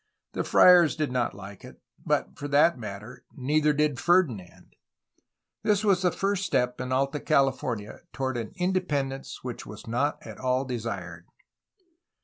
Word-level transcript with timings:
The 0.33 0.43
friars 0.43 0.95
did 0.95 1.11
not 1.11 1.35
like 1.35 1.63
it, 1.63 1.79
but, 2.03 2.35
for 2.35 2.47
that 2.47 2.75
matter, 2.79 3.23
neither 3.35 3.71
did 3.71 3.99
Ferdinand. 3.99 4.75
This 5.61 5.83
was 5.85 6.01
the 6.01 6.11
first 6.11 6.43
step 6.43 6.81
in 6.81 6.91
Alta 6.91 7.19
California 7.19 7.99
toward 8.11 8.35
an 8.35 8.51
independence 8.55 9.43
which 9.43 9.67
was 9.67 9.85
not 9.85 10.17
at 10.25 10.39
all 10.39 10.65
desired. 10.65 11.27